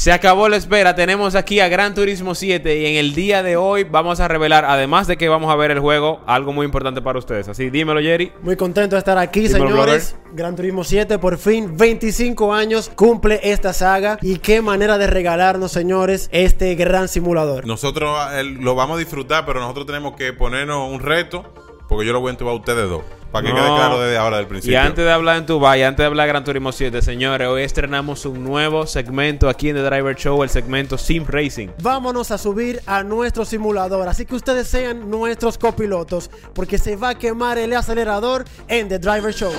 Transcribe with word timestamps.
Se 0.00 0.12
acabó 0.12 0.48
la 0.48 0.56
espera, 0.56 0.94
tenemos 0.94 1.34
aquí 1.34 1.60
a 1.60 1.68
Gran 1.68 1.92
Turismo 1.92 2.34
7 2.34 2.78
y 2.78 2.86
en 2.86 2.96
el 2.96 3.14
día 3.14 3.42
de 3.42 3.58
hoy 3.58 3.84
vamos 3.84 4.18
a 4.18 4.28
revelar, 4.28 4.64
además 4.64 5.06
de 5.06 5.18
que 5.18 5.28
vamos 5.28 5.52
a 5.52 5.56
ver 5.56 5.70
el 5.70 5.78
juego, 5.78 6.22
algo 6.24 6.54
muy 6.54 6.64
importante 6.64 7.02
para 7.02 7.18
ustedes. 7.18 7.48
Así, 7.48 7.68
dímelo 7.68 8.00
Jerry. 8.00 8.32
Muy 8.40 8.56
contento 8.56 8.96
de 8.96 9.00
estar 9.00 9.18
aquí, 9.18 9.40
Dímelo, 9.40 9.68
señores. 9.68 10.16
Gran 10.32 10.56
Turismo 10.56 10.84
7, 10.84 11.18
por 11.18 11.36
fin, 11.36 11.76
25 11.76 12.54
años 12.54 12.90
cumple 12.94 13.40
esta 13.42 13.74
saga. 13.74 14.16
Y 14.22 14.38
qué 14.38 14.62
manera 14.62 14.96
de 14.96 15.06
regalarnos, 15.06 15.70
señores, 15.70 16.30
este 16.32 16.74
gran 16.76 17.06
simulador. 17.08 17.66
Nosotros 17.66 18.18
eh, 18.32 18.42
lo 18.42 18.74
vamos 18.74 18.96
a 18.96 19.00
disfrutar, 19.00 19.44
pero 19.44 19.60
nosotros 19.60 19.84
tenemos 19.84 20.16
que 20.16 20.32
ponernos 20.32 20.90
un 20.90 21.00
reto, 21.00 21.52
porque 21.90 22.06
yo 22.06 22.14
lo 22.14 22.20
voy 22.20 22.28
a 22.28 22.32
entubar 22.32 22.54
a 22.54 22.56
ustedes 22.56 22.88
dos. 22.88 23.02
Para 23.32 23.46
que 23.46 23.52
No. 23.52 23.60
quede 23.60 23.66
claro 23.76 24.00
desde 24.00 24.16
ahora 24.16 24.36
del 24.38 24.46
Y 24.46 24.48
principio. 24.48 24.80
antes 24.80 25.04
de 25.04 25.10
hablar 25.12 25.36
en 25.36 25.46
tu 25.46 25.60
y 25.76 25.82
antes 25.82 25.98
de 25.98 26.04
hablar 26.06 26.26
de 26.26 26.32
Gran 26.32 26.44
Turismo 26.44 26.72
7, 26.72 27.00
señores, 27.02 27.46
hoy 27.46 27.62
estrenamos 27.62 28.24
un 28.26 28.42
nuevo 28.42 28.86
segmento 28.88 29.48
aquí 29.48 29.68
en 29.68 29.76
The 29.76 29.82
Driver 29.82 30.16
Show, 30.16 30.42
el 30.42 30.50
segmento 30.50 30.96
Sim 30.98 31.24
Racing. 31.28 31.68
Vámonos 31.82 32.30
a 32.32 32.38
subir 32.38 32.80
a 32.86 33.02
nuestro 33.04 33.44
simulador. 33.44 34.08
Así 34.08 34.24
que 34.24 34.34
ustedes 34.34 34.66
sean 34.68 35.10
nuestros 35.10 35.58
copilotos, 35.58 36.30
porque 36.54 36.78
se 36.78 36.96
va 36.96 37.10
a 37.10 37.14
quemar 37.16 37.58
el 37.58 37.72
acelerador 37.74 38.44
en 38.68 38.88
The 38.88 38.98
Driver 38.98 39.32
Show. 39.34 39.52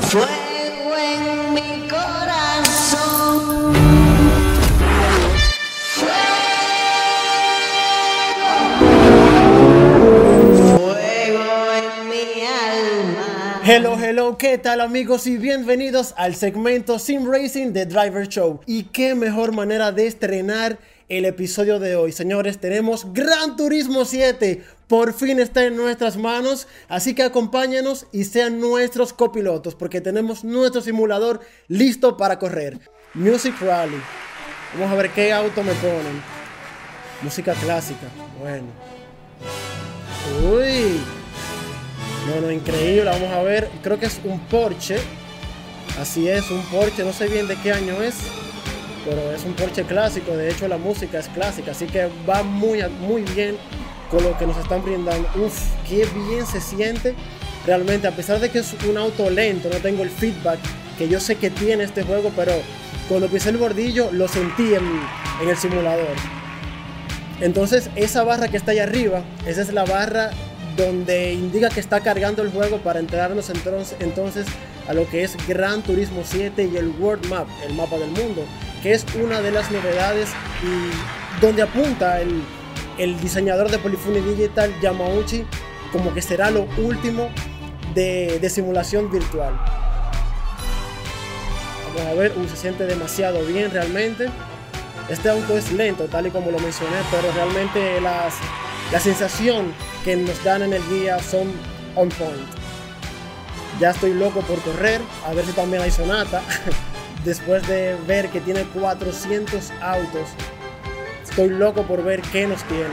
Fuego 0.00 0.96
en 0.96 1.54
mi 1.54 1.88
corazón. 1.88 3.72
Hello, 13.64 13.96
hello, 13.96 14.36
¿qué 14.38 14.58
tal 14.58 14.80
amigos? 14.80 15.28
Y 15.28 15.36
bienvenidos 15.36 16.14
al 16.16 16.34
segmento 16.34 16.98
Sim 16.98 17.30
Racing 17.30 17.72
de 17.72 17.86
Driver 17.86 18.26
Show. 18.26 18.60
Y 18.66 18.84
qué 18.86 19.14
mejor 19.14 19.52
manera 19.52 19.92
de 19.92 20.08
estrenar 20.08 20.80
el 21.08 21.26
episodio 21.26 21.78
de 21.78 21.94
hoy. 21.94 22.10
Señores, 22.10 22.58
tenemos 22.58 23.12
Gran 23.12 23.54
Turismo 23.56 24.04
7. 24.04 24.64
Por 24.88 25.14
fin 25.14 25.38
está 25.38 25.64
en 25.64 25.76
nuestras 25.76 26.16
manos. 26.16 26.66
Así 26.88 27.14
que 27.14 27.22
acompáñenos 27.22 28.08
y 28.10 28.24
sean 28.24 28.58
nuestros 28.58 29.12
copilotos. 29.12 29.76
Porque 29.76 30.00
tenemos 30.00 30.42
nuestro 30.42 30.80
simulador 30.80 31.38
listo 31.68 32.16
para 32.16 32.40
correr. 32.40 32.80
Music 33.14 33.54
Rally. 33.60 34.02
Vamos 34.74 34.90
a 34.90 34.96
ver 34.96 35.10
qué 35.10 35.32
auto 35.32 35.62
me 35.62 35.72
ponen. 35.74 36.20
Música 37.22 37.54
clásica. 37.54 38.08
Bueno. 38.40 38.66
Uy. 40.52 41.21
No, 42.26 42.40
no, 42.40 42.50
increíble. 42.50 43.04
Vamos 43.04 43.30
a 43.32 43.42
ver. 43.42 43.68
Creo 43.82 43.98
que 43.98 44.06
es 44.06 44.20
un 44.24 44.38
Porsche. 44.40 44.96
Así 46.00 46.28
es, 46.28 46.50
un 46.50 46.62
Porsche. 46.66 47.04
No 47.04 47.12
sé 47.12 47.26
bien 47.28 47.48
de 47.48 47.56
qué 47.56 47.72
año 47.72 48.00
es. 48.02 48.16
Pero 49.04 49.32
es 49.32 49.44
un 49.44 49.54
Porsche 49.54 49.84
clásico. 49.84 50.36
De 50.36 50.50
hecho, 50.50 50.68
la 50.68 50.78
música 50.78 51.18
es 51.18 51.28
clásica. 51.28 51.72
Así 51.72 51.86
que 51.86 52.08
va 52.28 52.42
muy, 52.42 52.82
muy 53.00 53.22
bien 53.22 53.56
con 54.10 54.22
lo 54.22 54.36
que 54.38 54.46
nos 54.46 54.56
están 54.56 54.84
brindando. 54.84 55.28
Uf, 55.36 55.58
qué 55.88 56.06
bien 56.28 56.46
se 56.46 56.60
siente. 56.60 57.14
Realmente, 57.66 58.06
a 58.06 58.12
pesar 58.12 58.38
de 58.40 58.50
que 58.50 58.60
es 58.60 58.74
un 58.88 58.96
auto 58.96 59.28
lento, 59.30 59.68
no 59.72 59.78
tengo 59.78 60.02
el 60.02 60.10
feedback 60.10 60.58
que 60.98 61.08
yo 61.08 61.20
sé 61.20 61.36
que 61.36 61.50
tiene 61.50 61.84
este 61.84 62.04
juego. 62.04 62.30
Pero 62.36 62.52
cuando 63.08 63.26
pisé 63.28 63.50
el 63.50 63.56
bordillo, 63.56 64.10
lo 64.12 64.28
sentí 64.28 64.74
en, 64.74 64.84
en 65.42 65.48
el 65.48 65.56
simulador. 65.56 66.14
Entonces, 67.40 67.90
esa 67.96 68.22
barra 68.22 68.46
que 68.46 68.56
está 68.56 68.70
ahí 68.70 68.78
arriba, 68.78 69.24
esa 69.46 69.62
es 69.62 69.72
la 69.72 69.84
barra 69.84 70.30
donde 70.76 71.32
indica 71.32 71.68
que 71.68 71.80
está 71.80 72.00
cargando 72.00 72.42
el 72.42 72.50
juego 72.50 72.78
para 72.78 73.00
enterarnos 73.00 73.50
entonces, 73.50 73.96
entonces 74.00 74.46
a 74.88 74.94
lo 74.94 75.08
que 75.08 75.22
es 75.22 75.36
Gran 75.46 75.82
Turismo 75.82 76.22
7 76.24 76.70
y 76.72 76.76
el 76.76 76.88
World 76.98 77.26
Map, 77.28 77.46
el 77.66 77.74
mapa 77.74 77.96
del 77.98 78.10
mundo, 78.10 78.44
que 78.82 78.92
es 78.92 79.04
una 79.22 79.40
de 79.40 79.50
las 79.50 79.70
novedades 79.70 80.30
y 80.62 81.40
donde 81.40 81.62
apunta 81.62 82.20
el, 82.20 82.42
el 82.98 83.20
diseñador 83.20 83.70
de 83.70 83.78
Polyphony 83.78 84.20
Digital, 84.20 84.72
Yamauchi, 84.80 85.44
como 85.92 86.12
que 86.14 86.22
será 86.22 86.50
lo 86.50 86.66
último 86.78 87.28
de, 87.94 88.38
de 88.40 88.50
simulación 88.50 89.10
virtual. 89.10 89.54
Vamos 91.94 92.10
a 92.10 92.14
ver, 92.14 92.32
uh, 92.36 92.48
se 92.48 92.56
siente 92.56 92.86
demasiado 92.86 93.44
bien 93.44 93.70
realmente. 93.70 94.28
Este 95.08 95.28
auto 95.28 95.58
es 95.58 95.72
lento, 95.72 96.06
tal 96.06 96.26
y 96.26 96.30
como 96.30 96.50
lo 96.50 96.58
mencioné, 96.58 96.96
pero 97.10 97.30
realmente 97.32 98.00
las, 98.00 98.34
la 98.92 99.00
sensación 99.00 99.72
que 100.04 100.16
nos 100.16 100.44
dan 100.44 100.62
en 100.62 100.74
el 100.74 100.82
guía 100.90 101.18
son 101.18 101.50
on 101.96 102.10
point. 102.10 102.46
Ya 103.80 103.90
estoy 103.90 104.12
loco 104.12 104.42
por 104.42 104.60
correr, 104.60 105.00
a 105.26 105.32
ver 105.32 105.46
si 105.46 105.52
también 105.52 105.82
hay 105.82 105.90
sonata. 105.90 106.42
Después 107.24 107.66
de 107.66 107.96
ver 108.06 108.28
que 108.28 108.40
tiene 108.40 108.64
400 108.64 109.70
autos, 109.80 110.28
estoy 111.24 111.48
loco 111.48 111.84
por 111.84 112.04
ver 112.04 112.20
qué 112.20 112.46
nos 112.46 112.62
tienen. 112.64 112.90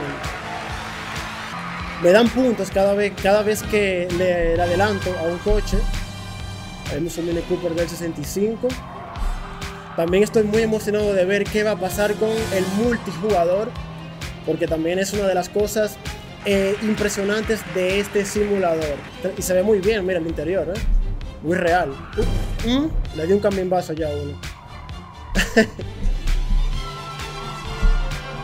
Me 2.02 2.12
dan 2.12 2.30
puntos 2.30 2.70
cada 2.70 2.94
vez, 2.94 3.12
cada 3.22 3.42
vez 3.42 3.62
que 3.62 4.08
le, 4.16 4.60
adelanto 4.60 5.14
a 5.18 5.24
un 5.24 5.36
coche. 5.38 5.76
Tenemos 6.88 7.18
un 7.18 7.26
Mini 7.26 7.42
Cooper 7.42 7.74
del 7.74 7.88
65. 7.88 8.68
También 9.96 10.22
estoy 10.22 10.44
muy 10.44 10.62
emocionado 10.62 11.12
de 11.12 11.26
ver 11.26 11.44
qué 11.44 11.62
va 11.62 11.72
a 11.72 11.76
pasar 11.76 12.14
con 12.14 12.30
el 12.30 12.64
multijugador, 12.82 13.70
porque 14.46 14.66
también 14.66 14.98
es 14.98 15.12
una 15.12 15.26
de 15.26 15.34
las 15.34 15.48
cosas 15.48 15.96
eh, 16.44 16.76
impresionantes 16.82 17.60
de 17.74 18.00
este 18.00 18.24
simulador. 18.24 18.96
Y 19.36 19.42
se 19.42 19.52
ve 19.54 19.62
muy 19.62 19.80
bien, 19.80 20.06
mira 20.06 20.18
el 20.18 20.26
interior, 20.26 20.72
¿eh? 20.74 20.80
muy 21.42 21.56
real. 21.56 21.90
Uh, 22.66 22.68
mm, 22.68 22.90
le 23.16 23.26
di 23.26 23.32
un 23.32 23.40
cambiazo 23.40 23.92
ya 23.92 24.08
a 24.08 24.10
uno. 24.10 24.38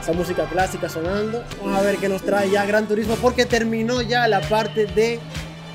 Esa 0.02 0.12
música 0.12 0.44
clásica 0.44 0.88
sonando. 0.88 1.44
Vamos 1.60 1.78
a 1.78 1.82
ver 1.82 1.96
qué 1.96 2.08
nos 2.08 2.22
trae 2.22 2.48
ya 2.50 2.64
Gran 2.64 2.86
Turismo, 2.86 3.16
porque 3.16 3.44
terminó 3.44 4.02
ya 4.02 4.28
la 4.28 4.40
parte 4.40 4.86
de, 4.86 5.18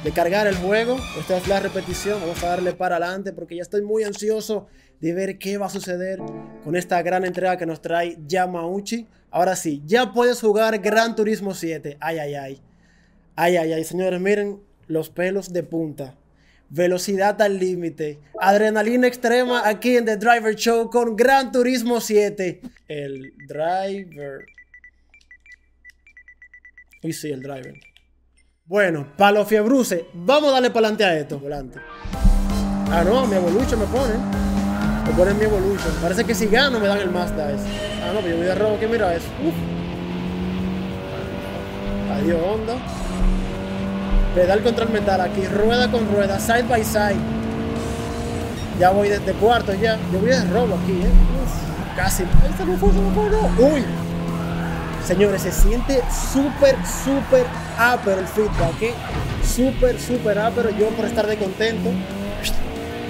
de 0.03 0.11
cargar 0.11 0.47
el 0.47 0.55
juego. 0.55 0.97
Esta 1.19 1.37
es 1.37 1.47
la 1.47 1.59
repetición. 1.59 2.19
Vamos 2.21 2.43
a 2.43 2.49
darle 2.49 2.73
para 2.73 2.97
adelante, 2.97 3.33
porque 3.33 3.55
ya 3.55 3.61
estoy 3.61 3.81
muy 3.81 4.03
ansioso 4.03 4.67
de 4.99 5.13
ver 5.13 5.37
qué 5.37 5.57
va 5.57 5.67
a 5.67 5.69
suceder 5.69 6.19
con 6.63 6.75
esta 6.75 7.01
gran 7.01 7.25
entrega 7.25 7.57
que 7.57 7.65
nos 7.65 7.81
trae 7.81 8.17
Yamauchi. 8.27 9.07
Ahora 9.29 9.55
sí, 9.55 9.81
ya 9.85 10.11
puedes 10.11 10.41
jugar 10.41 10.79
Gran 10.79 11.15
Turismo 11.15 11.53
7. 11.53 11.97
Ay, 11.99 12.19
ay, 12.19 12.35
ay. 12.35 12.61
Ay, 13.35 13.57
ay, 13.57 13.73
ay, 13.73 13.83
señores, 13.83 14.19
miren 14.19 14.61
los 14.87 15.09
pelos 15.09 15.53
de 15.53 15.63
punta. 15.63 16.17
Velocidad 16.69 17.41
al 17.41 17.59
límite. 17.59 18.19
Adrenalina 18.39 19.07
extrema 19.07 19.67
aquí 19.67 19.97
en 19.97 20.05
The 20.05 20.17
Driver 20.17 20.55
Show 20.55 20.89
con 20.89 21.15
Gran 21.15 21.51
Turismo 21.51 21.99
7. 21.99 22.61
El 22.87 23.33
driver. 23.47 24.45
Uy, 27.03 27.13
sí, 27.13 27.29
el 27.29 27.41
driver. 27.41 27.90
Bueno, 28.65 29.07
para 29.17 29.31
los 29.33 29.47
fiebruces, 29.47 30.03
vamos 30.13 30.49
a 30.49 30.53
darle 30.53 30.69
para 30.69 30.87
adelante 30.87 31.03
a 31.03 31.17
esto. 31.17 31.39
Volante. 31.39 31.79
Ah, 32.91 33.03
no, 33.03 33.25
mi 33.25 33.35
evolution 33.35 33.79
me 33.79 33.85
pone. 33.87 34.13
Me 35.05 35.13
ponen 35.13 35.37
mi 35.37 35.45
evolution. 35.45 35.93
Parece 36.01 36.23
que 36.23 36.35
si 36.35 36.45
gano 36.45 36.79
me 36.79 36.87
dan 36.87 36.99
el 36.99 37.09
Mazda 37.09 37.51
ese. 37.51 37.65
Ah, 38.03 38.11
no, 38.13 38.19
pero 38.21 38.29
yo 38.29 38.37
voy 38.37 38.45
de 38.45 38.55
robo. 38.55 38.79
¿Qué 38.79 38.87
mira 38.87 39.13
eso? 39.13 39.25
Uf. 39.45 39.53
Adiós, 42.17 42.39
Honda. 42.45 42.75
Pedal 44.35 44.63
contra 44.63 44.85
el 44.85 44.91
metal 44.91 45.19
aquí, 45.19 45.45
rueda 45.45 45.91
con 45.91 46.07
rueda, 46.13 46.39
side 46.39 46.63
by 46.63 46.83
side. 46.83 47.17
Ya 48.79 48.91
voy 48.91 49.09
desde 49.09 49.33
cuarto 49.33 49.73
ya. 49.73 49.97
Yo 50.13 50.19
voy 50.19 50.29
de 50.29 50.43
robo 50.45 50.75
aquí, 50.81 50.93
eh. 50.93 51.11
Uf, 51.43 51.97
casi. 51.97 52.23
Este 52.23 52.63
no 52.65 52.77
fue, 52.77 52.89
no 52.93 53.11
fue, 53.11 53.29
no. 53.29 53.73
Uy. 53.73 53.83
Señores, 55.05 55.41
se 55.41 55.51
siente 55.51 56.01
súper, 56.31 56.75
súper 56.85 57.45
ápero 57.77 58.19
el 58.19 58.27
feedback, 58.27 58.81
¿eh? 58.81 58.93
Súper, 59.43 59.99
súper 59.99 60.39
ápero. 60.39 60.69
Yo 60.69 60.89
por 60.89 61.05
estar 61.05 61.27
de 61.27 61.37
contento 61.37 61.89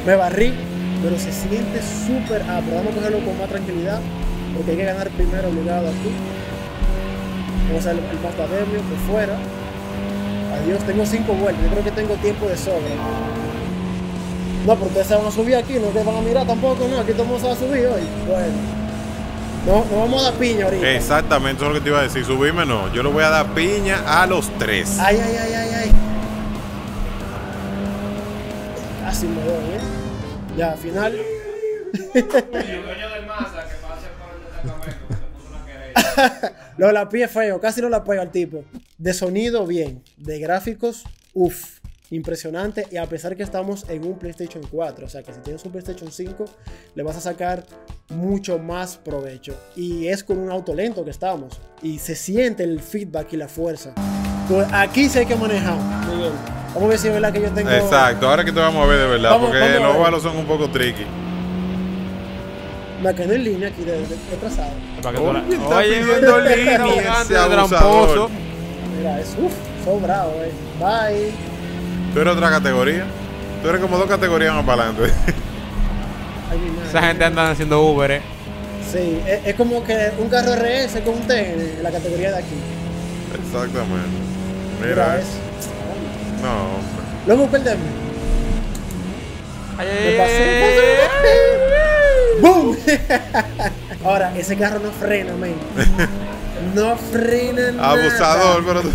me 0.06 0.16
barrí, 0.16 0.54
pero 1.04 1.18
se 1.20 1.32
siente 1.32 1.82
súper 1.82 2.42
ápero. 2.44 2.78
Vamos 2.78 2.94
a 2.94 2.96
cogerlo 2.96 3.26
con 3.26 3.38
más 3.38 3.50
tranquilidad, 3.50 4.00
porque 4.56 4.72
hay 4.72 4.78
que 4.78 4.86
ganar 4.86 5.10
primero 5.12 5.50
obligado 5.50 5.90
aquí. 5.90 6.12
Vamos 7.68 7.86
a 7.86 7.92
hacer 7.92 8.04
el 8.04 8.10
Demio 8.10 8.82
por 8.82 8.98
fuera. 9.12 9.38
Adiós, 10.62 10.84
tengo 10.86 11.06
cinco 11.06 11.34
vueltas. 11.34 11.64
Yo 11.64 11.70
creo 11.72 11.84
que 11.84 11.92
tengo 11.92 12.16
tiempo 12.16 12.48
de 12.48 12.58
sobra. 12.58 12.96
No, 14.66 14.76
pero 14.76 14.88
ustedes 14.88 15.08
se 15.08 15.16
van 15.16 15.26
a 15.26 15.32
subir 15.32 15.56
aquí, 15.56 15.74
no 15.74 15.88
te 15.88 16.04
van 16.04 16.16
a 16.16 16.22
mirar 16.22 16.48
tampoco, 16.48 16.88
no. 16.88 17.00
Aquí 17.00 17.14
todo 17.14 17.38
se 17.40 17.48
va 17.48 17.54
a 17.54 17.56
subir 17.56 17.88
hoy. 17.88 18.02
Bueno. 18.28 18.81
No, 19.66 19.86
no 19.86 20.00
vamos 20.00 20.22
a 20.22 20.32
dar 20.32 20.40
piña 20.40 20.66
ahorita. 20.66 20.90
Exactamente, 20.92 21.58
eso 21.58 21.66
es 21.66 21.70
lo 21.70 21.76
que 21.80 21.84
te 21.84 21.90
iba 21.90 22.00
a 22.00 22.04
decir. 22.04 22.26
Subirme 22.26 22.66
no. 22.66 22.92
Yo 22.94 23.04
le 23.04 23.10
voy 23.10 23.24
a 23.24 23.30
dar 23.30 23.54
piña 23.54 24.22
a 24.22 24.26
los 24.26 24.50
tres. 24.58 24.98
Ay, 25.00 25.18
ay, 25.24 25.36
ay, 25.40 25.54
ay, 25.54 25.70
ay. 25.76 25.92
Casi 29.04 29.28
me 29.28 29.42
doy, 29.44 29.54
¿eh? 29.54 29.80
Ya, 30.58 30.74
final. 30.74 31.16
Lo 36.78 36.88
de 36.88 36.94
la 36.94 37.10
pie 37.10 37.28
feo, 37.28 37.60
casi 37.60 37.82
no 37.82 37.90
la 37.90 38.04
pego 38.04 38.22
al 38.22 38.32
tipo. 38.32 38.64
De 38.98 39.14
sonido, 39.14 39.68
bien. 39.68 40.04
De 40.18 40.40
gráficos, 40.40 41.04
uff. 41.34 41.81
Impresionante 42.12 42.86
y 42.92 42.98
a 42.98 43.06
pesar 43.08 43.36
que 43.36 43.44
estamos 43.44 43.86
en 43.90 44.06
un 44.06 44.20
PlayStation 44.20 44.64
4, 44.70 45.06
o 45.06 45.10
sea 45.10 45.24
que 45.24 45.34
si 45.34 45.40
tienes 45.40 45.64
un 45.66 45.72
PlayStation 45.72 46.12
5 46.12 46.46
le 46.96 47.04
vas 47.04 47.16
a 47.18 47.22
sacar 47.22 47.64
mucho 48.10 48.60
más 48.60 48.98
provecho 48.98 49.56
y 49.76 50.08
es 50.08 50.24
con 50.24 50.38
un 50.38 50.52
auto 50.52 50.74
lento 50.76 51.04
que 51.06 51.12
estamos 51.12 51.60
y 51.82 52.00
se 52.00 52.16
siente 52.16 52.64
el 52.64 52.82
feedback 52.82 53.32
y 53.34 53.38
la 53.38 53.48
fuerza. 53.48 53.94
Pues 54.50 54.68
aquí 54.74 55.08
sí 55.10 55.20
hay 55.20 55.26
que 55.26 55.36
manejar, 55.38 55.78
Miguel. 56.10 56.32
Vamos 56.74 56.84
a 56.84 56.88
ver 56.88 56.98
si 57.00 57.08
es 57.08 57.14
verdad 57.14 57.32
que 57.34 57.42
yo 57.42 57.50
tengo... 57.52 57.70
Exacto, 57.70 58.30
ahora 58.30 58.44
que 58.46 58.52
te 58.52 58.60
vamos 58.60 58.84
a 58.84 58.88
ver 58.88 59.00
de 59.00 59.08
verdad, 59.08 59.32
Vamos- 59.32 59.48
porque 59.50 59.60
vamos 59.62 59.82
los 59.88 59.96
ovalos 59.96 60.24
son 60.24 60.38
un 60.38 60.46
poco 60.46 60.70
tricky. 60.70 61.06
Me 63.02 63.16
quedé 63.16 63.36
en 63.36 63.44
línea 63.44 63.70
aquí 63.70 63.84
de, 63.84 63.94
de, 63.94 64.08
de 64.08 64.38
trazado. 64.40 64.72
La- 65.34 65.78
Oye, 65.78 66.00
pidiendo 66.02 66.40
línea, 66.42 66.78
tramposo. 67.68 68.30
Mira, 68.98 69.20
es 69.20 69.36
uff, 69.42 69.54
sobrado, 69.86 70.32
eh. 70.44 70.52
Bye. 70.80 71.51
Tú 72.14 72.20
eres 72.20 72.34
otra 72.34 72.50
categoría. 72.50 73.06
Tú 73.62 73.70
eres 73.70 73.82
como 73.82 73.98
dos 73.98 74.08
categorías 74.08 74.54
más 74.54 74.66
para 74.66 74.84
adelante. 74.90 75.14
Esa 76.90 77.02
gente 77.04 77.24
anda 77.24 77.52
haciendo 77.52 77.82
Uber, 77.84 78.12
eh. 78.12 78.22
Sí, 78.92 79.22
es, 79.26 79.46
es 79.48 79.56
como 79.56 79.84
que 79.86 80.12
un 80.18 80.28
carro 80.28 80.54
RS 80.56 81.00
con 81.06 81.14
un 81.16 81.22
T 81.28 81.54
en 81.78 81.84
la 81.84 81.92
categoría 81.92 82.32
de 82.32 82.38
aquí. 82.40 82.56
Exactamente. 83.34 84.10
Mira, 84.82 84.90
Mira, 84.90 85.20
eso. 85.20 85.28
no, 86.42 86.64
hombre. 86.76 87.02
Luego 87.28 87.48
perdemos. 87.48 87.86
Ay, 89.78 89.88
Me 90.06 90.12
pasé. 90.18 90.98
¡Boom! 92.42 92.76
Ahora, 94.06 94.34
ese 94.36 94.58
carro 94.58 94.80
no 94.80 94.92
frena, 94.92 95.34
man. 95.36 95.54
No 96.76 96.98
frena 96.98 97.72
nada. 97.74 97.92
Abusador, 97.92 98.66
pero 98.66 98.82
tú. 98.82 98.90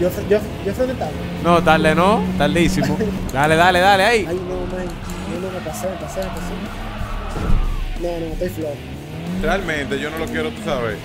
Yo, 0.00 0.08
yo, 0.30 0.38
yo 0.64 0.72
frené 0.72 0.94
tarde. 0.94 1.12
No, 1.44 1.62
tarde 1.62 1.94
no, 1.94 2.22
tardísimo. 2.38 2.96
Dale, 3.32 3.54
dale, 3.56 3.80
dale, 3.80 4.04
ahí. 4.04 4.26
Ay, 4.28 4.40
no, 4.48 4.76
man. 4.76 4.86
No, 4.86 5.46
no, 5.46 5.52
me 5.52 5.60
pasé, 5.60 5.88
me 5.90 5.96
pasé, 5.96 6.20
me 6.20 6.26
pasé. 6.26 6.52
No, 8.00 8.08
no, 8.26 8.32
estoy 8.32 8.48
flojo. 8.48 8.74
Realmente 9.42 10.00
yo 10.00 10.10
no 10.10 10.18
lo 10.18 10.26
quiero, 10.26 10.50
tú 10.50 10.62
sabes, 10.64 10.96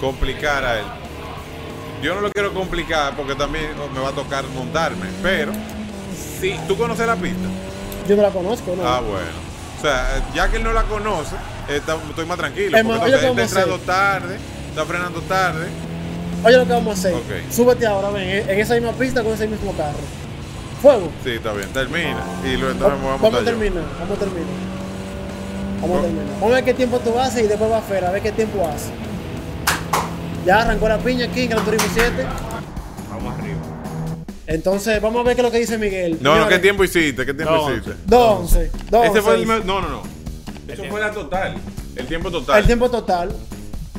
complicar 0.00 0.64
a 0.64 0.78
él. 0.80 0.84
Yo 2.02 2.14
no 2.14 2.20
lo 2.20 2.30
quiero 2.30 2.52
complicar 2.52 3.14
porque 3.16 3.34
también 3.34 3.68
me 3.94 4.00
va 4.00 4.10
a 4.10 4.12
tocar 4.12 4.44
montarme. 4.54 5.06
Pero, 5.22 5.52
si 6.40 6.54
tú 6.68 6.76
conoces 6.76 7.06
la 7.06 7.16
pista. 7.16 7.48
Yo 8.08 8.16
no 8.16 8.22
la 8.22 8.30
conozco, 8.30 8.74
¿no? 8.76 8.86
Ah, 8.86 9.00
bueno. 9.00 9.42
O 9.78 9.80
sea, 9.80 10.22
ya 10.34 10.48
que 10.48 10.58
él 10.58 10.62
no 10.64 10.72
la 10.72 10.82
conoce, 10.84 11.36
está- 11.68 11.96
estoy 12.08 12.26
más 12.26 12.36
tranquilo. 12.38 12.76
Es 12.76 12.84
Porque 12.84 12.98
más, 12.98 13.06
oye, 13.06 13.14
entonces 13.14 13.22
él 13.22 13.28
¿cómo 13.28 13.40
está 13.40 13.60
entrando 13.60 13.84
tarde, 13.84 14.36
está 14.68 14.84
frenando 14.84 15.20
tarde. 15.22 15.66
Oye, 16.44 16.56
lo 16.56 16.66
que 16.66 16.72
vamos 16.72 16.96
a 16.96 16.98
hacer. 16.98 17.14
Ok. 17.14 17.50
Súbete 17.50 17.86
ahora, 17.86 18.10
ven, 18.10 18.28
en 18.28 18.60
esa 18.60 18.74
misma 18.74 18.92
pista 18.92 19.22
con 19.22 19.32
ese 19.32 19.46
mismo 19.46 19.72
carro. 19.72 19.98
Fuego. 20.80 21.10
Sí, 21.22 21.30
está 21.30 21.52
bien, 21.52 21.68
termina. 21.72 22.22
Y 22.44 22.56
luego 22.56 22.72
entonces 22.72 22.98
Vamos, 23.00 23.04
vamos 23.04 23.20
montar 23.20 23.42
a 23.42 23.44
terminar, 23.44 23.84
vamos 24.00 24.16
a 24.16 24.20
terminar. 24.20 24.48
Vamos 25.80 25.98
a 25.98 26.02
terminar. 26.02 26.26
Vamos 26.34 26.50
a 26.50 26.54
ver 26.56 26.64
qué 26.64 26.74
tiempo 26.74 26.98
tú 26.98 27.18
haces 27.18 27.44
y 27.44 27.46
después 27.46 27.70
va 27.70 27.78
a 27.78 27.82
Fer, 27.82 28.04
a 28.04 28.10
ver 28.10 28.22
qué 28.22 28.32
tiempo 28.32 28.66
hace. 28.66 28.90
Ya 30.44 30.62
arrancó 30.62 30.88
la 30.88 30.98
piña 30.98 31.26
aquí 31.26 31.42
en 31.42 31.50
Gran 31.50 31.64
Turismo 31.64 31.88
7. 31.94 32.26
Vamos 33.10 33.38
arriba. 33.38 33.58
Entonces, 34.48 35.00
vamos 35.00 35.20
a 35.20 35.24
ver 35.24 35.36
qué 35.36 35.42
es 35.42 35.46
lo 35.46 35.52
que 35.52 35.58
dice 35.58 35.78
Miguel. 35.78 36.18
No, 36.20 36.36
no, 36.36 36.48
¿qué 36.48 36.58
tiempo 36.58 36.82
hiciste? 36.82 37.24
¿Qué 37.24 37.32
tiempo 37.32 37.70
hiciste? 37.70 37.92
2-11. 38.08 38.70
2 38.90 39.06
Ese 39.06 39.22
fue 39.22 39.34
el. 39.36 39.46
No, 39.46 39.62
no, 39.62 39.88
no. 39.88 40.02
Eso 40.66 40.82
fue 40.90 41.00
la 41.00 41.12
total. 41.12 41.56
El 41.94 42.06
tiempo 42.06 42.30
total. 42.30 42.58
El 42.58 42.66
tiempo 42.66 42.90
total. 42.90 43.32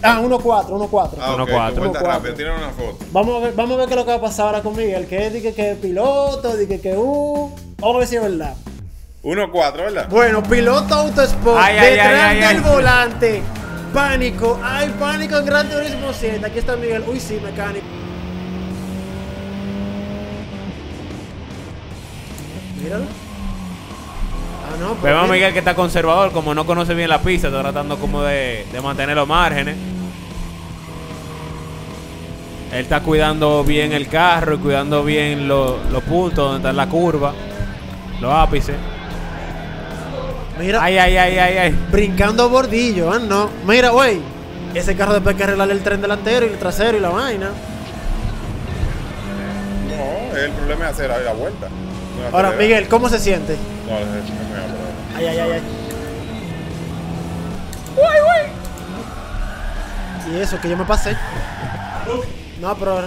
Ah, 0.04 0.20
1-4, 0.22 0.68
1-4. 0.70 1.10
Ah, 1.20 1.34
Uno 1.36 1.44
ok, 1.46 1.50
cuatro. 1.50 1.80
cuenta 1.80 2.00
Uno 2.00 2.08
rápido, 2.10 2.10
cuatro. 2.10 2.34
tira 2.36 2.56
una 2.56 2.70
foto. 2.72 2.98
Vamos, 3.12 3.36
a 3.42 3.46
ver, 3.46 3.54
vamos 3.56 3.74
a 3.76 3.78
ver 3.78 3.88
qué 3.88 3.94
es 3.94 3.98
lo 4.00 4.06
que 4.06 4.12
va 4.12 4.18
a 4.18 4.22
pasar 4.22 4.46
ahora 4.48 4.62
con 4.62 4.76
Miguel. 4.76 5.08
Que 5.08 5.28
es 5.28 5.34
que, 5.42 5.54
que 5.54 5.76
piloto, 5.82 6.56
de 6.58 6.68
que, 6.68 6.82
que 6.82 6.94
uh. 6.98 7.50
Vamos 7.80 7.96
a 7.96 8.00
ver 8.00 8.08
si 8.08 8.16
es 8.18 8.22
verdad. 8.22 8.54
1-4, 9.24 9.74
¿verdad? 9.78 10.10
Bueno, 10.10 10.44
piloto 10.44 10.94
autosport, 10.94 11.58
Ay, 11.58 11.76
detrás 11.76 12.08
ay, 12.08 12.42
ay, 12.44 12.56
del 12.56 12.66
ay. 12.66 12.72
volante. 12.74 13.42
Pánico, 13.94 14.60
hay 14.64 14.90
pánico 15.00 15.38
en 15.38 15.46
Gran 15.46 15.70
Turismo 15.70 16.08
7. 16.12 16.46
Aquí 16.46 16.60
está 16.60 16.76
Miguel. 16.76 17.04
Uy, 17.08 17.20
sí, 17.20 17.40
mecánico. 17.42 17.86
Míralo. 22.84 23.06
Ah, 24.66 24.76
no, 24.80 24.96
pero 25.02 25.16
Vemos 25.16 25.30
a. 25.30 25.34
Miguel 25.34 25.54
que 25.54 25.60
está 25.60 25.76
conservador, 25.76 26.32
como 26.32 26.54
no 26.54 26.66
conoce 26.66 26.94
bien 26.94 27.10
la 27.10 27.22
pista, 27.22 27.48
está 27.48 27.62
tratando 27.62 27.98
como 28.00 28.24
de, 28.24 28.66
de 28.72 28.82
mantener 28.82 29.16
los 29.16 29.28
márgenes. 29.28 29.76
Él 32.74 32.80
está 32.80 33.02
cuidando 33.02 33.64
bien 33.64 33.92
el 33.94 34.08
carro 34.08 34.56
y 34.56 34.58
cuidando 34.58 35.04
bien 35.04 35.48
lo- 35.48 35.78
los 35.92 36.02
puntos 36.04 36.38
donde 36.38 36.58
está 36.58 36.74
la 36.74 36.88
curva, 36.90 37.34
los 38.20 38.34
ápices. 38.34 38.76
Mira, 40.60 40.84
Ay, 40.84 40.98
ay, 40.98 41.18
ay, 41.18 41.38
ay, 41.38 41.58
ay. 41.58 41.72
brincando 41.92 42.50
bordillo, 42.50 43.12
ah, 43.12 43.20
no. 43.20 43.50
Mira, 43.68 43.90
güey. 43.90 44.20
Ese 44.74 44.96
carro 44.96 45.14
después 45.14 45.34
hay 45.34 45.38
que 45.38 45.44
arreglarle 45.44 45.74
el 45.74 45.84
tren 45.84 46.02
delantero 46.02 46.46
y 46.48 46.50
el 46.50 46.58
trasero 46.58 46.98
y 46.98 47.00
la 47.02 47.10
vaina. 47.10 47.50
No, 49.90 50.36
el 50.38 50.52
problema 50.52 50.86
es 50.86 50.92
hacer 50.94 51.10
la 51.10 51.34
vuelta. 51.34 51.68
No 51.70 52.36
Ahora. 52.38 52.52
Miguel, 52.58 52.88
¿cómo 52.88 53.08
se 53.10 53.20
siente? 53.20 53.56
No, 53.88 53.98
es. 54.00 54.06
Ay, 55.16 55.26
ay, 55.28 55.40
ay, 55.40 55.52
ay. 55.52 55.62
Y 60.32 60.40
eso, 60.40 60.60
que 60.60 60.70
yo 60.70 60.78
me 60.78 60.86
pasé. 60.86 61.16
No, 62.64 62.76
pero 62.78 63.02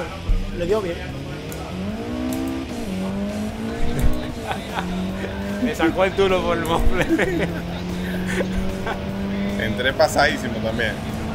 le 0.58 0.66
dio 0.66 0.82
bien. 0.82 0.98
Me 5.64 5.74
sacó 5.74 6.04
el 6.04 6.12
tulo 6.12 6.42
por 6.42 6.58
el 6.58 6.66
mofle. 6.66 7.48
Entré 9.58 9.94
pasadísimo 9.94 10.58
también. 10.58 10.92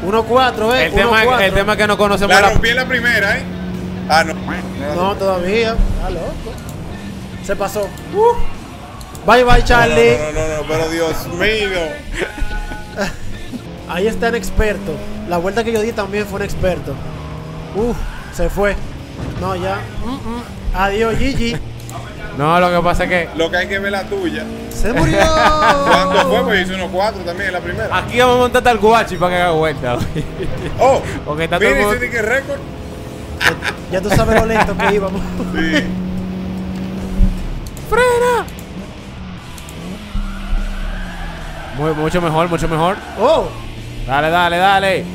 1-4, 0.07 0.75
¿eh? 0.75 0.85
El 0.85 0.93
tema, 0.93 1.23
1-4. 1.23 1.41
el 1.41 1.53
tema 1.53 1.71
es 1.71 1.77
que 1.79 1.87
no 1.87 1.97
conocemos 1.97 2.35
La 2.35 2.41
la, 2.41 2.51
rompí 2.51 2.69
en 2.69 2.75
la 2.75 2.85
primera, 2.85 3.39
¿eh? 3.39 3.43
Ah, 4.07 4.23
no. 4.23 4.35
No, 4.95 5.15
todavía. 5.15 5.75
Está 5.95 6.11
loco. 6.11 6.53
Se 7.43 7.55
pasó. 7.55 7.89
Uh. 8.13 8.35
Bye, 9.25 9.43
bye, 9.43 9.63
Charlie. 9.63 10.19
No, 10.19 10.31
no, 10.31 10.47
no, 10.47 10.57
no, 10.57 10.63
pero 10.67 10.87
Dios 10.89 11.27
mío. 11.27 11.79
Ahí 13.89 14.05
está 14.05 14.29
un 14.29 14.35
experto. 14.35 14.95
La 15.27 15.37
vuelta 15.37 15.63
que 15.63 15.71
yo 15.71 15.81
di 15.81 15.91
también 15.91 16.27
fue 16.27 16.37
un 16.37 16.45
experto. 16.45 16.93
Uf, 17.75 17.95
se 18.33 18.49
fue. 18.49 18.75
No, 19.39 19.55
ya. 19.55 19.77
Mm, 20.05 20.09
mm. 20.09 20.43
Adiós, 20.75 21.17
Gigi. 21.17 21.55
No, 22.37 22.59
lo 22.59 22.69
que 22.71 22.79
pasa 22.83 23.03
es 23.03 23.09
que 23.09 23.29
Lo 23.37 23.51
que 23.51 23.57
hay 23.57 23.67
que 23.67 23.77
ver 23.79 23.91
la 23.91 24.03
tuya. 24.03 24.45
Se 24.69 24.93
murió. 24.93 25.17
¿Cuánto 25.85 26.29
fue? 26.29 26.43
Pues 26.43 26.61
hice 26.65 26.75
unos 26.75 26.89
cuatro 26.91 27.21
también 27.23 27.47
en 27.47 27.53
la 27.53 27.59
primera. 27.59 27.97
aquí 27.97 28.19
vamos 28.19 28.35
a 28.35 28.39
montar 28.39 28.67
al 28.69 28.77
guachi 28.77 29.15
para 29.17 29.35
que 29.35 29.41
haga 29.41 29.51
vuelta. 29.51 29.97
Oh, 30.79 31.01
Porque 31.25 31.43
está 31.43 31.59
todo 31.59 31.69
mundo- 31.75 31.99
que 31.99 32.21
récord. 32.21 32.59
Ya 33.91 34.01
tú 34.01 34.09
sabes 34.09 34.39
lo 34.39 34.45
lento 34.47 34.75
que 34.77 34.95
íbamos. 34.95 35.21
Sí. 35.53 35.83
¡Frena! 37.89 38.45
Muy, 41.77 41.93
mucho 41.93 42.21
mejor, 42.21 42.49
mucho 42.49 42.67
mejor. 42.67 42.95
Oh, 43.19 43.47
Dale, 44.07 44.29
dale, 44.29 44.57
dale. 44.57 45.05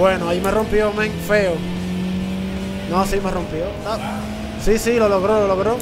Bueno, 0.00 0.28
ahí 0.28 0.40
me 0.40 0.50
rompió, 0.50 0.92
men, 0.92 1.12
feo. 1.28 1.54
No, 2.90 3.04
sí 3.06 3.20
me 3.22 3.30
rompió. 3.30 3.64
Ah, 3.86 3.98
Sí, 4.64 4.78
sí, 4.78 4.98
lo 4.98 5.08
logró, 5.08 5.40
lo 5.40 5.46
logró. 5.46 5.78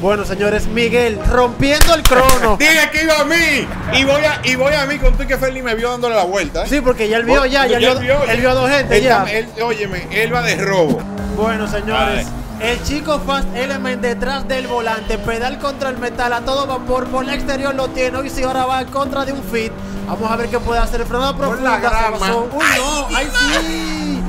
Bueno, 0.00 0.24
señores, 0.24 0.66
Miguel 0.66 1.18
rompiendo 1.30 1.94
el 1.94 2.02
crono. 2.02 2.56
Dije 2.58 2.90
que 2.92 3.04
iba 3.04 3.20
a 3.20 3.24
mí. 3.24 3.66
Y 3.98 4.04
voy 4.04 4.22
a, 4.24 4.40
y 4.44 4.54
voy 4.54 4.72
a 4.74 4.86
mí 4.86 4.98
con 4.98 5.16
tú 5.16 5.26
que 5.26 5.36
Ferni 5.36 5.62
me 5.62 5.74
vio 5.74 5.90
dándole 5.90 6.14
la 6.14 6.24
vuelta. 6.24 6.64
¿eh? 6.64 6.68
Sí, 6.68 6.80
porque 6.80 7.08
ya 7.08 7.16
él 7.18 7.24
vio, 7.24 7.44
ya, 7.46 7.66
ya, 7.66 7.76
él 7.78 7.98
vio, 8.00 8.22
él 8.24 8.40
vio 8.40 8.50
a 8.50 8.54
dos 8.54 8.70
gente 8.70 8.98
Él 8.98 9.02
ya. 9.04 9.24
él- 9.24 9.48
óyeme, 9.62 10.06
él 10.12 10.32
va 10.34 10.42
de 10.42 10.56
robo. 10.56 10.98
Bueno, 11.36 11.66
señores, 11.66 12.26
el 12.60 12.82
chico 12.84 13.20
Fast 13.26 13.48
Element 13.54 14.00
detrás 14.02 14.46
del 14.48 14.66
volante, 14.66 15.18
pedal 15.18 15.58
contra 15.58 15.88
el 15.90 15.98
metal 15.98 16.32
a 16.32 16.40
todo 16.42 16.66
vapor, 16.66 17.06
por 17.08 17.24
el 17.24 17.30
exterior 17.30 17.74
lo 17.74 17.88
tiene, 17.88 18.16
hoy 18.18 18.30
sí 18.30 18.42
ahora 18.42 18.64
va 18.66 18.80
en 18.82 18.88
contra 18.88 19.24
de 19.24 19.32
un 19.32 19.42
fit. 19.42 19.72
Vamos 20.06 20.30
a 20.30 20.36
ver 20.36 20.48
qué 20.48 20.58
puede 20.60 20.80
hacer 20.80 21.00
el 21.00 21.06
frenado 21.06 21.36
profundo. 21.36 21.62
la 21.62 21.74
se 21.76 21.80
grama. 21.80 22.18
pasó. 22.18 22.48
Uy, 22.52 22.64
no, 22.76 23.06
ay 23.16 23.28
sí. 23.38 24.22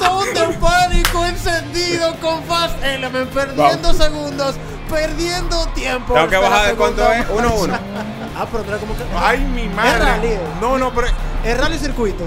Botón 0.00 0.34
de 0.34 0.56
pánico 0.58 1.24
encendido 1.26 2.14
con 2.20 2.42
Fast 2.44 2.82
Element, 2.82 3.30
perdiendo 3.30 3.92
segundos, 3.92 4.56
perdiendo 4.90 5.66
tiempo. 5.68 6.14
Tengo 6.14 6.28
que 6.28 6.36
bajar 6.36 6.68
de 6.68 6.74
cuánto 6.74 7.12
es, 7.12 7.26
uno, 7.30 7.54
uno. 7.54 7.68
marcha. 7.68 7.80
Ah, 8.38 8.46
pero 8.52 8.64
mira 8.64 8.76
como 8.76 8.94
que. 8.94 9.02
Ay, 9.18 9.40
mi 9.46 9.62
Es 9.62 9.74
madre. 9.74 9.98
rally, 9.98 10.28
eh. 10.28 10.40
No, 10.60 10.76
no, 10.76 10.92
pero. 10.92 11.06
Es 11.42 11.58
rally 11.58 11.78
circuito. 11.78 12.24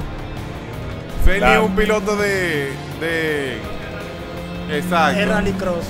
Claro. 1.23 1.61
es 1.61 1.69
un 1.69 1.75
piloto 1.75 2.15
de. 2.15 2.73
de. 2.99 3.61
Exacto. 4.71 5.19
Es 5.19 5.27
rally 5.29 5.51
cross. 5.53 5.85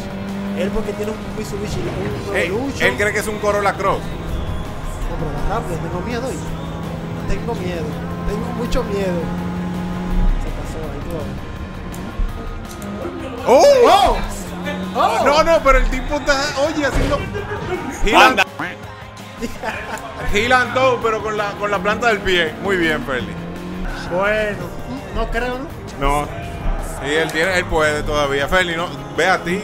Él 0.58 0.70
porque 0.72 0.92
tiene 0.92 1.14
un 1.14 1.18
Mitsubishi, 1.38 1.80
un 1.80 2.36
Él, 2.82 2.98
cree 2.98 3.14
que 3.14 3.20
es 3.20 3.28
un 3.28 3.40
Corolla 3.40 3.72
Cross. 3.76 4.00
No, 4.00 5.16
pero 5.18 5.56
rápido, 5.56 5.78
tengo 5.78 6.02
miedo 6.06 6.28
hoy. 6.28 6.36
Tengo 7.30 7.54
miedo, 7.54 7.86
tengo 8.28 8.46
mucho 8.58 8.84
miedo. 8.86 9.22
Se 10.44 10.50
pasó 10.58 10.80
ahí 10.92 11.00
todo. 11.08 11.24
¡Oh! 13.48 13.64
¡Oh! 13.86 14.18
¡Oh! 14.96 15.26
No, 15.26 15.44
no, 15.44 15.60
pero 15.64 15.78
el 15.78 15.90
tipo 15.92 16.16
está, 16.16 16.36
oye, 16.66 16.86
haciendo. 16.88 17.20
Anda. 18.18 18.44
gilan 20.34 20.74
todo, 20.74 21.00
pero 21.02 21.22
con 21.22 21.38
la, 21.38 21.52
con 21.52 21.70
la 21.70 21.78
planta 21.78 22.08
del 22.08 22.20
pie. 22.20 22.54
Muy 22.64 22.78
bien, 22.78 23.04
Fernie. 23.06 23.34
Bueno, 24.12 24.66
no 25.14 25.30
creo, 25.30 25.60
¿no? 25.60 25.68
No. 26.00 26.26
Sí, 26.26 27.14
él 27.14 27.32
tiene, 27.32 27.60
él 27.60 27.66
puede 27.66 28.02
todavía. 28.02 28.48
Fernie, 28.48 28.76
no, 28.76 28.88
ve 29.16 29.28
a 29.28 29.38
ti. 29.44 29.62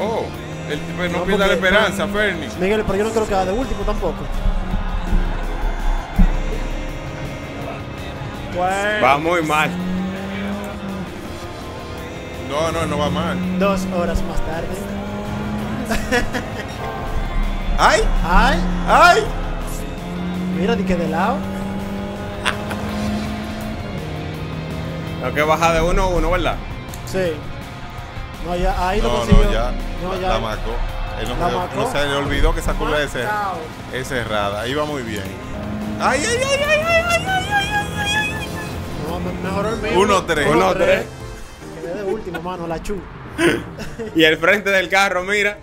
Oh, 0.00 0.24
él, 0.70 0.80
no, 0.96 1.18
No, 1.18 1.24
pierda 1.24 1.46
la 1.46 1.52
esperanza, 1.52 2.06
Fernie. 2.08 2.48
Miguel, 2.58 2.84
pero 2.86 2.98
yo 2.98 3.04
no 3.04 3.10
creo 3.10 3.28
que 3.28 3.34
haga 3.34 3.44
de 3.44 3.52
último 3.52 3.82
tampoco. 3.82 4.24
Bueno. 8.58 9.06
Va 9.06 9.18
muy 9.18 9.42
mal. 9.42 9.70
No, 12.48 12.72
no, 12.72 12.86
no 12.86 12.98
va 12.98 13.08
mal. 13.08 13.58
Dos 13.60 13.86
horas 13.94 14.20
más 14.22 14.40
tarde. 14.40 14.66
¡Ay! 17.78 18.00
¡Ay! 18.24 18.58
¡Ay! 18.88 19.24
Mira, 20.58 20.74
de 20.74 20.84
que 20.84 20.96
de 20.96 21.08
lado. 21.08 21.36
Lo 25.22 25.34
que 25.34 25.42
baja 25.42 25.72
de 25.74 25.80
1-1, 25.80 25.90
uno, 25.90 26.08
uno, 26.08 26.30
¿verdad? 26.32 26.56
Sí. 27.06 27.34
No, 28.44 28.56
ya, 28.56 28.88
ahí 28.88 29.00
no, 29.00 29.08
lo 29.08 29.18
consiguió. 29.18 29.44
No, 29.44 29.52
ya. 29.52 29.72
No, 30.02 30.14
ya. 30.20 30.28
La, 30.28 30.38
la 30.40 30.56
no, 31.28 31.68
no, 31.76 31.92
se 31.92 32.06
le 32.06 32.14
olvidó 32.16 32.52
que 32.54 32.60
esa 32.60 32.74
curva 32.74 33.00
es, 33.00 34.08
cerrada. 34.08 34.62
Ahí 34.62 34.74
va 34.74 34.84
muy 34.84 35.02
bien. 35.02 35.24
¡Ay, 36.00 36.22
ay, 36.26 36.36
ay, 36.36 36.60
ay, 36.68 36.80
ay, 36.86 37.04
ay, 37.08 37.24
ay, 37.26 37.46
ay! 37.50 37.68
ay. 37.76 37.87
No, 39.18 39.32
me- 39.32 39.42
mejoró 39.48 39.68
el 39.74 39.80
tres. 40.26 40.46
Uno, 40.48 40.74
tres. 40.74 41.04
Quedé 41.80 41.94
de 41.94 42.04
último, 42.04 42.42
mano, 42.42 42.66
la 42.66 42.82
chu. 42.82 42.96
Y 44.14 44.24
el 44.24 44.36
frente 44.38 44.70
del 44.70 44.88
carro, 44.88 45.22
mira. 45.24 45.58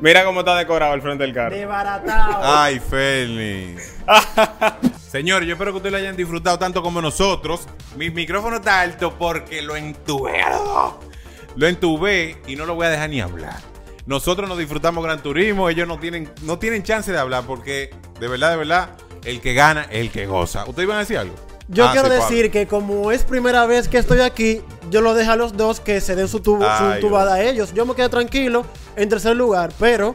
Mira 0.00 0.24
cómo 0.24 0.40
está 0.40 0.54
decorado 0.56 0.92
el 0.94 1.00
frente 1.00 1.24
del 1.24 1.32
carro. 1.34 1.54
Desbaratado. 1.56 2.38
Ay, 2.42 2.80
Fernie. 2.80 3.76
Señor, 5.10 5.44
yo 5.44 5.54
espero 5.54 5.70
que 5.72 5.76
ustedes 5.78 5.92
lo 5.92 5.98
hayan 5.98 6.16
disfrutado 6.16 6.58
tanto 6.58 6.82
como 6.82 7.00
nosotros. 7.00 7.66
Mi 7.96 8.10
micrófono 8.10 8.56
está 8.56 8.80
alto 8.80 9.16
porque 9.18 9.62
lo 9.62 9.74
entubé. 9.74 10.42
a 10.42 10.50
los 10.50 10.64
dos. 10.64 10.94
Lo 11.56 11.66
entubé 11.66 12.36
y 12.46 12.56
no 12.56 12.66
lo 12.66 12.74
voy 12.74 12.86
a 12.86 12.90
dejar 12.90 13.08
ni 13.08 13.22
hablar. 13.22 13.56
Nosotros 14.04 14.46
nos 14.48 14.58
disfrutamos 14.58 15.02
Gran 15.02 15.22
Turismo, 15.22 15.68
ellos 15.70 15.88
no 15.88 15.98
tienen, 15.98 16.30
no 16.42 16.58
tienen 16.58 16.82
chance 16.82 17.10
de 17.10 17.18
hablar 17.18 17.44
porque 17.46 17.90
de 18.20 18.28
verdad, 18.28 18.50
de 18.50 18.56
verdad, 18.58 18.90
el 19.24 19.40
que 19.40 19.54
gana 19.54 19.82
es 19.90 20.00
el 20.02 20.10
que 20.10 20.26
goza. 20.26 20.64
¿Ustedes 20.66 20.84
iban 20.84 20.98
a 20.98 21.00
decir 21.00 21.16
algo? 21.18 21.34
Yo 21.68 21.84
Ah, 21.86 21.92
quiero 21.92 22.06
sí, 22.08 22.14
Pablo. 22.18 22.28
decir 22.36 22.50
que 22.50 22.66
como 22.66 23.10
es 23.10 23.24
primera 23.24 23.66
vez 23.66 23.88
que 23.88 23.98
estoy 23.98 24.20
aquí, 24.20 24.60
yo 24.90 25.00
lo 25.00 25.14
dejo 25.14 25.32
a 25.32 25.36
los 25.36 25.56
dos 25.56 25.80
que 25.80 26.00
se 26.00 26.14
den 26.14 26.28
su, 26.28 26.40
tubo, 26.40 26.64
su 26.64 27.00
tubada 27.00 27.34
a 27.34 27.42
ellos. 27.42 27.74
Yo 27.74 27.84
me 27.86 27.94
quedé 27.94 28.08
tranquilo 28.08 28.64
en 28.94 29.08
tercer 29.08 29.34
lugar, 29.36 29.72
pero 29.80 30.14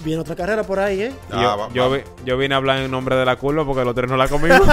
viene 0.00 0.20
otra 0.20 0.36
carrera 0.36 0.64
por 0.64 0.78
ahí, 0.80 1.02
¿eh? 1.02 1.12
Ah, 1.30 1.40
yo, 1.42 1.56
va- 1.58 1.68
yo, 1.72 1.90
va. 1.90 1.96
vi- 1.96 2.04
yo 2.26 2.36
vine 2.36 2.54
a 2.54 2.58
hablar 2.58 2.78
en 2.80 2.90
nombre 2.90 3.16
de 3.16 3.24
la 3.24 3.36
curva 3.36 3.64
porque 3.64 3.84
los 3.84 3.94
tres 3.94 4.10
no 4.10 4.16
la 4.18 4.28
comimos. 4.28 4.60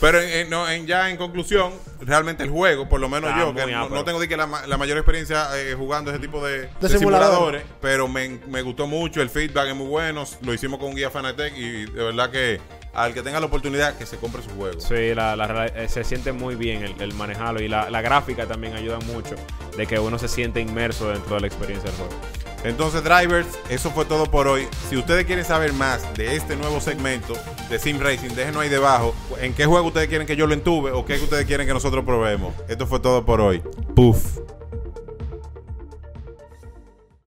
Pero 0.00 0.20
en- 0.20 0.28
en- 0.30 0.50
no, 0.50 0.68
en- 0.70 0.86
ya 0.86 1.10
en 1.10 1.16
conclusión, 1.16 1.72
realmente 2.00 2.44
el 2.44 2.50
juego, 2.50 2.88
por 2.88 3.00
lo 3.00 3.08
menos 3.08 3.30
Está 3.30 3.40
yo, 3.42 3.52
que 3.54 3.66
no, 3.72 3.88
no 3.88 4.04
tengo 4.04 4.20
de 4.20 4.28
que 4.28 4.36
la, 4.36 4.46
ma- 4.46 4.64
la 4.66 4.76
mayor 4.76 4.96
experiencia 4.98 5.48
eh, 5.56 5.74
jugando 5.76 6.12
ese 6.12 6.20
tipo 6.20 6.44
de, 6.46 6.60
de 6.60 6.88
simuladores. 6.88 7.00
simuladores, 7.00 7.62
pero 7.80 8.06
me, 8.06 8.38
me 8.48 8.62
gustó 8.62 8.86
mucho, 8.86 9.20
el 9.20 9.30
feedback 9.30 9.68
es 9.70 9.74
muy 9.74 9.88
bueno, 9.88 10.24
lo 10.42 10.54
hicimos 10.54 10.78
con 10.78 10.90
un 10.90 10.94
guía 10.94 11.10
Fanatec 11.10 11.54
y 11.56 11.86
de 11.86 12.04
verdad 12.04 12.30
que 12.30 12.60
al 12.94 13.14
que 13.14 13.22
tenga 13.22 13.40
la 13.40 13.46
oportunidad 13.46 13.96
que 13.96 14.06
se 14.06 14.16
compre 14.16 14.42
su 14.42 14.50
juego. 14.50 14.80
Sí, 14.80 15.14
la, 15.14 15.66
eh, 15.74 15.88
se 15.88 16.04
siente 16.04 16.32
muy 16.32 16.54
bien 16.54 16.82
el, 16.82 17.00
el 17.00 17.14
manejarlo 17.14 17.62
y 17.62 17.68
la, 17.68 17.90
la 17.90 18.02
gráfica 18.02 18.46
también 18.46 18.74
ayuda 18.74 18.98
mucho 19.00 19.34
de 19.76 19.86
que 19.86 19.98
uno 19.98 20.18
se 20.18 20.28
siente 20.28 20.60
inmerso 20.60 21.08
dentro 21.08 21.36
de 21.36 21.40
la 21.42 21.46
experiencia 21.46 21.90
del 21.90 21.98
juego. 21.98 22.14
Entonces, 22.62 23.02
drivers, 23.02 23.48
eso 23.70 23.90
fue 23.90 24.04
todo 24.04 24.26
por 24.26 24.46
hoy. 24.46 24.68
Si 24.90 24.96
ustedes 24.96 25.24
quieren 25.24 25.44
saber 25.44 25.72
más 25.72 26.02
de 26.14 26.36
este 26.36 26.56
nuevo 26.56 26.80
segmento 26.80 27.34
de 27.70 27.78
Sim 27.78 27.98
Racing, 27.98 28.30
déjenos 28.34 28.62
ahí 28.62 28.68
debajo 28.68 29.14
en 29.40 29.54
qué 29.54 29.64
juego 29.64 29.88
ustedes 29.88 30.08
quieren 30.08 30.26
que 30.26 30.36
yo 30.36 30.46
lo 30.46 30.52
entube 30.52 30.90
o 30.92 31.06
qué 31.06 31.14
ustedes 31.14 31.46
quieren 31.46 31.66
que 31.66 31.72
nosotros 31.72 32.04
probemos. 32.04 32.54
Esto 32.68 32.86
fue 32.86 33.00
todo 33.00 33.24
por 33.24 33.40
hoy. 33.40 33.62
Puff. 33.94 34.40